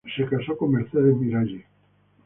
Se 0.15 0.25
casó 0.25 0.57
con 0.57 0.71
"Mercedes 0.71 1.15
Miralles". 1.15 1.63